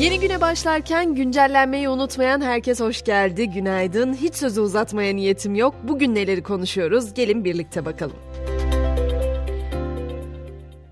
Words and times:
Yeni 0.00 0.20
güne 0.20 0.40
başlarken 0.40 1.14
güncellenmeyi 1.14 1.88
unutmayan 1.88 2.40
herkes 2.40 2.80
hoş 2.80 3.02
geldi. 3.04 3.50
Günaydın. 3.50 4.14
Hiç 4.14 4.34
sözü 4.34 4.60
uzatmaya 4.60 5.14
niyetim 5.14 5.54
yok. 5.54 5.74
Bugün 5.82 6.14
neleri 6.14 6.42
konuşuyoruz? 6.42 7.14
Gelin 7.14 7.44
birlikte 7.44 7.84
bakalım. 7.84 8.16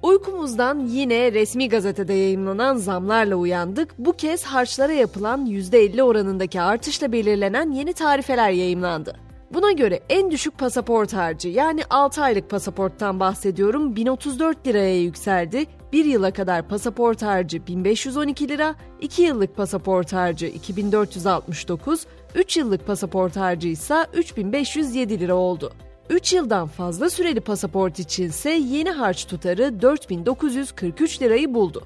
Uykumuzdan 0.03 0.79
yine 0.79 1.33
resmi 1.33 1.69
gazetede 1.69 2.13
yayınlanan 2.13 2.77
zamlarla 2.77 3.37
uyandık. 3.37 3.99
Bu 3.99 4.13
kez 4.13 4.45
harçlara 4.45 4.93
yapılan 4.93 5.47
%50 5.47 6.03
oranındaki 6.03 6.61
artışla 6.61 7.13
belirlenen 7.13 7.71
yeni 7.71 7.93
tarifeler 7.93 8.51
yayımlandı. 8.51 9.17
Buna 9.55 9.73
göre 9.73 10.01
en 10.09 10.31
düşük 10.31 10.59
pasaport 10.59 11.13
harcı 11.13 11.49
yani 11.49 11.83
6 11.91 12.23
aylık 12.23 12.51
pasaporttan 12.51 13.21
bahsediyorum 13.21 13.97
1034 13.97 14.67
liraya 14.67 15.01
yükseldi. 15.03 15.67
1 15.93 16.05
yıla 16.05 16.31
kadar 16.31 16.69
pasaport 16.69 17.23
harcı 17.23 17.67
1512 17.67 18.49
lira, 18.49 18.75
2 19.01 19.23
yıllık 19.23 19.57
pasaport 19.57 20.13
harcı 20.13 20.47
2469, 20.47 22.07
3 22.35 22.57
yıllık 22.57 22.87
pasaport 22.87 23.37
harcı 23.37 23.69
ise 23.69 24.07
3507 24.13 25.21
lira 25.21 25.35
oldu. 25.35 25.73
3 26.11 26.33
yıldan 26.33 26.67
fazla 26.67 27.11
süreli 27.11 27.41
pasaport 27.41 27.99
içinse 27.99 28.51
yeni 28.51 28.91
harç 28.91 29.25
tutarı 29.27 29.83
4943 29.83 31.23
lirayı 31.23 31.55
buldu. 31.55 31.83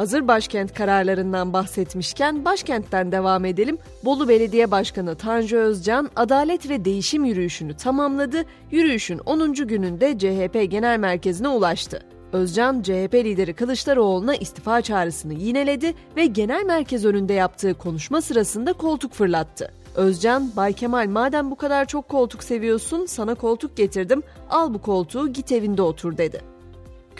Hazır 0.00 0.28
başkent 0.28 0.74
kararlarından 0.74 1.52
bahsetmişken 1.52 2.44
başkentten 2.44 3.12
devam 3.12 3.44
edelim. 3.44 3.78
Bolu 4.04 4.28
Belediye 4.28 4.70
Başkanı 4.70 5.14
Tanju 5.14 5.56
Özcan 5.56 6.10
adalet 6.16 6.68
ve 6.68 6.84
değişim 6.84 7.24
yürüyüşünü 7.24 7.76
tamamladı. 7.76 8.44
Yürüyüşün 8.70 9.18
10. 9.18 9.52
gününde 9.54 10.18
CHP 10.18 10.70
Genel 10.70 10.98
Merkezi'ne 10.98 11.48
ulaştı. 11.48 12.02
Özcan, 12.32 12.82
CHP 12.82 13.14
lideri 13.14 13.54
Kılıçdaroğlu'na 13.54 14.34
istifa 14.34 14.82
çağrısını 14.82 15.34
yineledi 15.34 15.94
ve 16.16 16.26
genel 16.26 16.64
merkez 16.64 17.04
önünde 17.04 17.32
yaptığı 17.32 17.74
konuşma 17.74 18.20
sırasında 18.20 18.72
koltuk 18.72 19.12
fırlattı. 19.12 19.72
Özcan, 19.94 20.50
Bay 20.56 20.72
Kemal 20.72 21.08
madem 21.08 21.50
bu 21.50 21.56
kadar 21.56 21.84
çok 21.84 22.08
koltuk 22.08 22.44
seviyorsun 22.44 23.06
sana 23.06 23.34
koltuk 23.34 23.76
getirdim 23.76 24.22
al 24.50 24.74
bu 24.74 24.82
koltuğu 24.82 25.32
git 25.32 25.52
evinde 25.52 25.82
otur 25.82 26.16
dedi. 26.16 26.59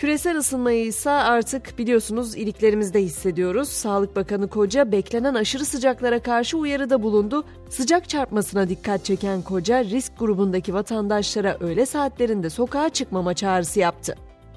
Küresel 0.01 0.37
ısınmayı 0.37 0.85
ise 0.85 1.09
artık 1.09 1.77
biliyorsunuz 1.77 2.35
iliklerimizde 2.35 3.01
hissediyoruz. 3.01 3.69
Sağlık 3.69 4.15
Bakanı 4.15 4.47
Koca 4.47 4.91
beklenen 4.91 5.33
aşırı 5.33 5.65
sıcaklara 5.65 6.19
karşı 6.19 6.57
uyarıda 6.57 7.03
bulundu. 7.03 7.43
Sıcak 7.69 8.09
çarpmasına 8.09 8.69
dikkat 8.69 9.05
çeken 9.05 9.41
Koca 9.41 9.83
risk 9.83 10.19
grubundaki 10.19 10.73
vatandaşlara 10.73 11.57
öğle 11.59 11.85
saatlerinde 11.85 12.49
sokağa 12.49 12.89
çıkmama 12.89 13.33
çağrısı 13.33 13.79
yaptı. 13.79 14.15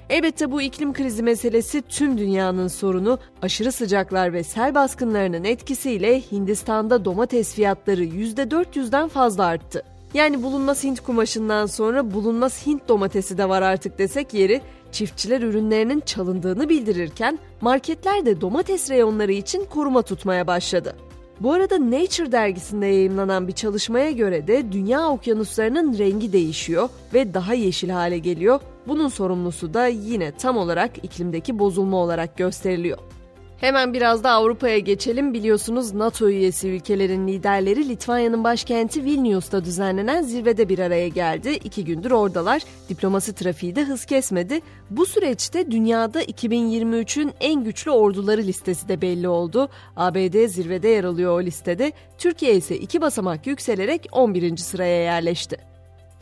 Elbette 0.09 0.51
bu 0.51 0.61
iklim 0.61 0.93
krizi 0.93 1.23
meselesi 1.23 1.81
tüm 1.81 2.17
dünyanın 2.17 2.67
sorunu. 2.67 3.19
Aşırı 3.41 3.71
sıcaklar 3.71 4.33
ve 4.33 4.43
sel 4.43 4.75
baskınlarının 4.75 5.43
etkisiyle 5.43 6.21
Hindistan'da 6.21 7.05
domates 7.05 7.53
fiyatları 7.53 8.03
%400'den 8.03 9.07
fazla 9.07 9.45
arttı. 9.45 9.83
Yani 10.13 10.43
bulunmaz 10.43 10.83
Hint 10.83 10.99
kumaşından 10.99 11.65
sonra 11.65 12.13
bulunmaz 12.13 12.67
Hint 12.67 12.87
domatesi 12.87 13.37
de 13.37 13.49
var 13.49 13.61
artık 13.61 13.99
desek 13.99 14.33
yeri 14.33 14.61
çiftçiler 14.95 15.41
ürünlerinin 15.41 15.99
çalındığını 15.99 16.69
bildirirken 16.69 17.39
marketler 17.61 18.25
de 18.25 18.41
domates 18.41 18.89
reyonları 18.89 19.31
için 19.31 19.65
koruma 19.65 20.01
tutmaya 20.01 20.47
başladı. 20.47 20.95
Bu 21.39 21.53
arada 21.53 21.91
Nature 21.91 22.31
dergisinde 22.31 22.85
yayımlanan 22.85 23.47
bir 23.47 23.53
çalışmaya 23.53 24.11
göre 24.11 24.47
de 24.47 24.71
dünya 24.71 25.09
okyanuslarının 25.09 25.97
rengi 25.97 26.33
değişiyor 26.33 26.89
ve 27.13 27.33
daha 27.33 27.53
yeşil 27.53 27.89
hale 27.89 28.17
geliyor. 28.17 28.59
Bunun 28.87 29.07
sorumlusu 29.07 29.73
da 29.73 29.87
yine 29.87 30.31
tam 30.31 30.57
olarak 30.57 30.91
iklimdeki 31.03 31.59
bozulma 31.59 31.97
olarak 31.97 32.37
gösteriliyor. 32.37 32.97
Hemen 33.57 33.93
biraz 33.93 34.23
da 34.23 34.31
Avrupa'ya 34.31 34.79
geçelim. 34.79 35.33
Biliyorsunuz 35.33 35.93
NATO 35.93 36.29
üyesi 36.29 36.69
ülkelerin 36.69 37.27
liderleri 37.27 37.89
Litvanya'nın 37.89 38.43
başkenti 38.43 39.03
Vilnius'ta 39.03 39.65
düzenlenen 39.65 40.21
zirvede 40.21 40.69
bir 40.69 40.79
araya 40.79 41.07
geldi. 41.07 41.49
İki 41.49 41.85
gündür 41.85 42.11
oradalar. 42.11 42.61
Diplomasi 42.89 43.33
trafiği 43.33 43.75
de 43.75 43.83
hız 43.83 44.05
kesmedi. 44.05 44.61
Bu 44.89 45.05
süreçte 45.05 45.71
dünyada 45.71 46.23
2023'ün 46.23 47.31
en 47.39 47.63
güçlü 47.63 47.91
orduları 47.91 48.41
listesi 48.41 48.87
de 48.87 49.01
belli 49.01 49.27
oldu. 49.27 49.69
ABD 49.95 50.47
zirvede 50.47 50.87
yer 50.87 51.03
alıyor 51.03 51.39
o 51.39 51.43
listede. 51.43 51.91
Türkiye 52.17 52.55
ise 52.55 52.77
iki 52.77 53.01
basamak 53.01 53.47
yükselerek 53.47 54.07
11. 54.11 54.57
sıraya 54.57 55.03
yerleşti. 55.03 55.74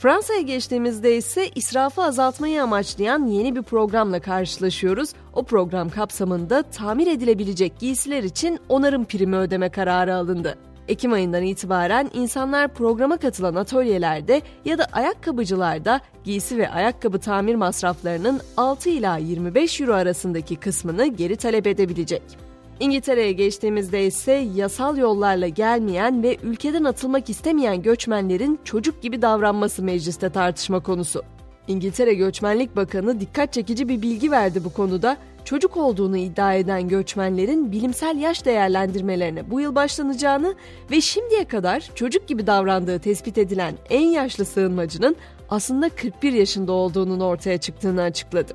Fransa'ya 0.03 0.41
geçtiğimizde 0.41 1.17
ise 1.17 1.49
israfı 1.55 2.03
azaltmayı 2.03 2.63
amaçlayan 2.63 3.27
yeni 3.27 3.55
bir 3.55 3.61
programla 3.61 4.19
karşılaşıyoruz. 4.19 5.09
O 5.33 5.43
program 5.43 5.89
kapsamında 5.89 6.63
tamir 6.63 7.07
edilebilecek 7.07 7.79
giysiler 7.79 8.23
için 8.23 8.59
onarım 8.69 9.05
primi 9.05 9.35
ödeme 9.35 9.69
kararı 9.69 10.15
alındı. 10.15 10.57
Ekim 10.87 11.13
ayından 11.13 11.43
itibaren 11.43 12.09
insanlar 12.13 12.73
programa 12.73 13.17
katılan 13.17 13.55
atölyelerde 13.55 14.41
ya 14.65 14.77
da 14.77 14.85
ayakkabıcılarda 14.93 16.01
giysi 16.23 16.57
ve 16.57 16.69
ayakkabı 16.69 17.19
tamir 17.19 17.55
masraflarının 17.55 18.41
6 18.57 18.89
ila 18.89 19.17
25 19.17 19.81
euro 19.81 19.93
arasındaki 19.93 20.55
kısmını 20.55 21.07
geri 21.07 21.35
talep 21.35 21.67
edebilecek. 21.67 22.52
İngiltere'ye 22.79 23.31
geçtiğimizde 23.31 24.05
ise 24.05 24.47
yasal 24.55 24.97
yollarla 24.97 25.47
gelmeyen 25.47 26.23
ve 26.23 26.37
ülkeden 26.43 26.83
atılmak 26.83 27.29
istemeyen 27.29 27.81
göçmenlerin 27.81 28.59
çocuk 28.63 29.01
gibi 29.01 29.21
davranması 29.21 29.83
mecliste 29.83 30.29
tartışma 30.29 30.79
konusu. 30.79 31.23
İngiltere 31.67 32.13
Göçmenlik 32.13 32.75
Bakanı 32.75 33.19
dikkat 33.19 33.53
çekici 33.53 33.89
bir 33.89 34.01
bilgi 34.01 34.31
verdi 34.31 34.63
bu 34.63 34.73
konuda. 34.73 35.17
Çocuk 35.45 35.77
olduğunu 35.77 36.17
iddia 36.17 36.53
eden 36.53 36.87
göçmenlerin 36.87 37.71
bilimsel 37.71 38.17
yaş 38.17 38.45
değerlendirmelerine 38.45 39.51
bu 39.51 39.61
yıl 39.61 39.75
başlanacağını 39.75 40.55
ve 40.91 41.01
şimdiye 41.01 41.45
kadar 41.45 41.89
çocuk 41.95 42.27
gibi 42.27 42.47
davrandığı 42.47 42.99
tespit 42.99 43.37
edilen 43.37 43.73
en 43.89 44.05
yaşlı 44.07 44.45
sığınmacının 44.45 45.15
aslında 45.49 45.89
41 45.89 46.33
yaşında 46.33 46.71
olduğunun 46.71 47.19
ortaya 47.19 47.57
çıktığını 47.57 48.01
açıkladı. 48.01 48.53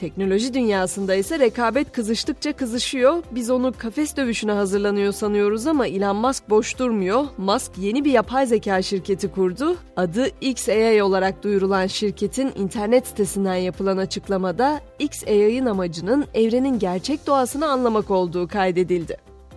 Teknoloji 0.00 0.54
dünyasında 0.54 1.14
ise 1.14 1.38
rekabet 1.38 1.92
kızıştıkça 1.92 2.52
kızışıyor. 2.52 3.22
Biz 3.30 3.50
onu 3.50 3.72
kafes 3.78 4.16
dövüşüne 4.16 4.52
hazırlanıyor 4.52 5.12
sanıyoruz 5.12 5.66
ama 5.66 5.86
Elon 5.86 6.16
Musk 6.16 6.50
boş 6.50 6.78
durmuyor. 6.78 7.24
Musk 7.38 7.72
yeni 7.78 8.04
bir 8.04 8.12
yapay 8.12 8.46
zeka 8.46 8.82
şirketi 8.82 9.28
kurdu. 9.28 9.76
Adı 9.96 10.28
XAI 10.40 11.02
olarak 11.02 11.42
duyurulan 11.42 11.86
şirketin 11.86 12.52
internet 12.56 13.06
sitesinden 13.06 13.54
yapılan 13.54 13.96
açıklamada 13.96 14.80
XAI'ın 14.98 15.66
amacının 15.66 16.24
evrenin 16.34 16.78
gerçek 16.78 17.26
doğasını 17.26 17.66
anlamak 17.66 18.10
olduğu 18.10 18.48
kaydedildi. 18.48 19.16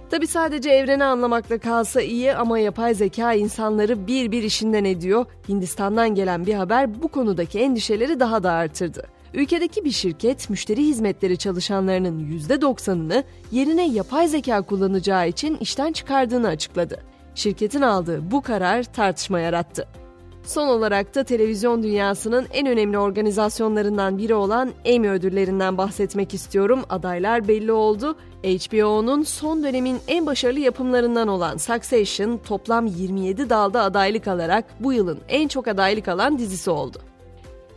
Tabi 0.09 0.27
sadece 0.27 0.69
evreni 0.69 1.03
anlamakla 1.03 1.57
kalsa 1.57 2.01
iyi 2.01 2.33
ama 2.33 2.59
yapay 2.59 2.93
zeka 2.93 3.33
insanları 3.33 4.07
bir 4.07 4.31
bir 4.31 4.43
işinden 4.43 4.85
ediyor. 4.85 5.25
Hindistan'dan 5.49 6.15
gelen 6.15 6.45
bir 6.45 6.53
haber 6.53 7.03
bu 7.03 7.07
konudaki 7.07 7.59
endişeleri 7.59 8.19
daha 8.19 8.43
da 8.43 8.51
artırdı. 8.51 9.20
Ülkedeki 9.33 9.85
bir 9.85 9.91
şirket 9.91 10.49
müşteri 10.49 10.83
hizmetleri 10.83 11.37
çalışanlarının 11.37 12.39
%90'ını 12.49 13.23
yerine 13.51 13.87
yapay 13.89 14.27
zeka 14.27 14.61
kullanacağı 14.61 15.29
için 15.29 15.57
işten 15.57 15.91
çıkardığını 15.91 16.47
açıkladı. 16.47 16.99
Şirketin 17.35 17.81
aldığı 17.81 18.31
bu 18.31 18.41
karar 18.41 18.83
tartışma 18.83 19.39
yarattı. 19.39 19.87
Son 20.43 20.67
olarak 20.67 21.15
da 21.15 21.23
televizyon 21.23 21.83
dünyasının 21.83 22.47
en 22.53 22.67
önemli 22.67 22.97
organizasyonlarından 22.97 24.17
biri 24.17 24.33
olan 24.33 24.71
Emmy 24.85 25.09
ödüllerinden 25.09 25.77
bahsetmek 25.77 26.33
istiyorum. 26.33 26.81
Adaylar 26.89 27.47
belli 27.47 27.71
oldu. 27.71 28.15
HBO'nun 28.43 29.23
son 29.23 29.63
dönemin 29.63 29.97
en 30.07 30.25
başarılı 30.25 30.59
yapımlarından 30.59 31.27
olan 31.27 31.57
Succession 31.57 32.37
toplam 32.37 32.85
27 32.85 33.49
dalda 33.49 33.83
adaylık 33.83 34.27
alarak 34.27 34.65
bu 34.79 34.93
yılın 34.93 35.19
en 35.29 35.47
çok 35.47 35.67
adaylık 35.67 36.07
alan 36.07 36.37
dizisi 36.37 36.69
oldu. 36.69 37.10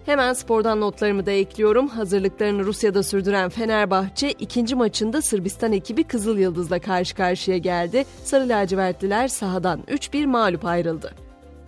Hemen 0.06 0.32
spordan 0.32 0.80
notlarımı 0.80 1.26
da 1.26 1.30
ekliyorum. 1.30 1.88
Hazırlıklarını 1.88 2.64
Rusya'da 2.64 3.02
sürdüren 3.02 3.48
Fenerbahçe 3.48 4.30
ikinci 4.30 4.74
maçında 4.74 5.22
Sırbistan 5.22 5.72
ekibi 5.72 6.04
Kızıl 6.04 6.38
Yıldız'la 6.38 6.78
karşı 6.78 7.14
karşıya 7.14 7.58
geldi. 7.58 8.04
Sarı 8.24 8.48
lacivertliler 8.48 9.28
sahadan 9.28 9.80
3-1 9.88 10.26
mağlup 10.26 10.64
ayrıldı. 10.64 11.14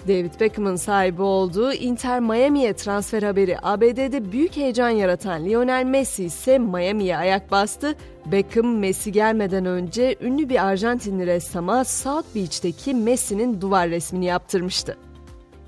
David 0.09 0.41
Beckham'ın 0.41 0.77
sahibi 0.77 1.23
olduğu 1.23 1.73
Inter 1.73 2.21
Miami'ye 2.21 2.73
transfer 2.73 3.23
haberi 3.23 3.57
ABD'de 3.63 4.33
büyük 4.33 4.57
heyecan 4.57 4.89
yaratan 4.89 5.45
Lionel 5.45 5.85
Messi 5.85 6.25
ise 6.25 6.59
Miami'ye 6.59 7.17
ayak 7.17 7.51
bastı. 7.51 7.95
Beckham 8.27 8.79
Messi 8.79 9.13
gelmeden 9.13 9.67
önce 9.67 10.17
ünlü 10.21 10.49
bir 10.49 10.67
Arjantinli 10.67 11.27
ressama 11.27 11.85
South 11.85 12.35
Beach'teki 12.35 12.95
Messi'nin 12.95 13.61
duvar 13.61 13.91
resmini 13.91 14.25
yaptırmıştı. 14.25 14.97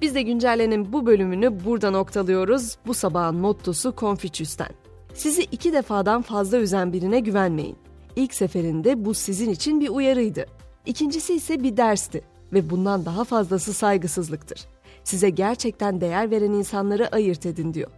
Biz 0.03 0.15
de 0.15 0.23
güncellenin 0.23 0.93
bu 0.93 1.07
bölümünü 1.07 1.65
burada 1.65 1.91
noktalıyoruz. 1.91 2.77
Bu 2.87 2.95
sabahın 2.95 3.37
mottosu 3.37 3.95
Confucius'ten. 3.97 4.69
Sizi 5.15 5.43
iki 5.43 5.73
defadan 5.73 6.23
fazla 6.23 6.59
üzen 6.59 6.93
birine 6.93 7.21
güvenmeyin. 7.21 7.77
İlk 8.17 8.35
seferinde 8.35 9.05
bu 9.05 9.15
sizin 9.15 9.51
için 9.51 9.81
bir 9.81 9.89
uyarıydı. 9.89 10.47
İkincisi 10.87 11.35
ise 11.35 11.63
bir 11.63 11.77
dersti 11.77 12.23
ve 12.53 12.71
bundan 12.71 13.05
daha 13.05 13.25
fazlası 13.25 13.73
saygısızlıktır. 13.73 14.61
Size 15.05 15.31
gerçekten 15.31 16.01
değer 16.01 16.31
veren 16.31 16.53
insanları 16.53 17.09
ayırt 17.15 17.47
edin 17.47 17.75
diyor. 17.75 17.91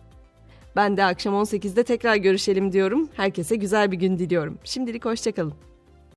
Ben 0.77 0.97
de 0.97 1.05
akşam 1.05 1.35
18'de 1.35 1.85
tekrar 1.85 2.17
görüşelim 2.17 2.73
diyorum. 2.73 3.09
Herkese 3.15 3.57
güzel 3.57 3.93
bir 3.93 3.97
gün 3.97 4.19
diliyorum. 4.19 4.59
Şimdilik 4.65 5.05
hoşçakalın. 5.05 5.55